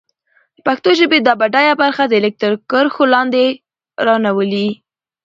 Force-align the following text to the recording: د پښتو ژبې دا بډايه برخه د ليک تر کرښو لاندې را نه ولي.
د 0.55 0.57
پښتو 0.67 0.89
ژبې 0.99 1.17
دا 1.21 1.33
بډايه 1.41 1.73
برخه 1.81 2.03
د 2.07 2.13
ليک 2.23 2.35
تر 2.43 2.51
کرښو 2.69 3.03
لاندې 3.13 3.45
را 4.05 4.15
نه 4.25 4.31
ولي. 4.37 4.69